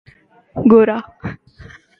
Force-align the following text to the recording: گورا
گورا 0.71 0.97